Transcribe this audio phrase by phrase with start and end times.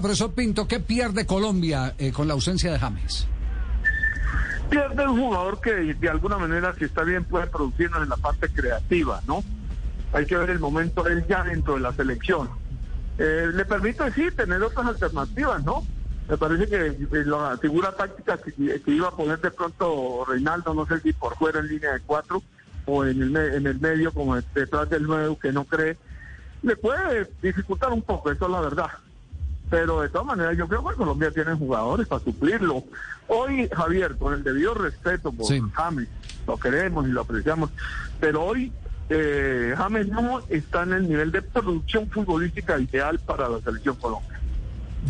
[0.00, 3.28] Profesor Pinto, ¿qué pierde Colombia eh, con la ausencia de James?
[4.68, 8.48] pierde un jugador que de alguna manera, si está bien, puede producirnos en la parte
[8.48, 9.42] creativa, ¿no?
[10.12, 12.48] Hay que ver el momento él ya dentro de la selección.
[13.18, 15.82] Eh, le permite, sí, tener otras alternativas, ¿no?
[16.28, 20.74] Me parece que eh, la figura táctica que, que, iba a poner de pronto Reinaldo,
[20.74, 22.42] no sé si por fuera en línea de cuatro
[22.86, 25.96] o en el, en el medio, como detrás del nuevo que no cree,
[26.62, 28.90] le puede dificultar un poco, eso es la verdad.
[29.70, 32.84] Pero de todas maneras, yo creo que Colombia tiene jugadores para suplirlo.
[33.26, 36.08] Hoy, Javier, con el debido respeto por James,
[36.46, 37.70] lo queremos y lo apreciamos,
[38.18, 38.72] pero hoy
[39.10, 44.40] eh, James no está en el nivel de producción futbolística ideal para la selección Colombia.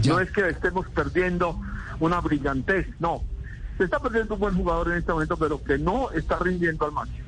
[0.07, 1.59] No es que estemos perdiendo
[2.01, 3.23] una brillantez, no.
[3.77, 6.93] Se está perdiendo un buen jugador en este momento, pero que no está rindiendo al
[6.93, 7.28] máximo.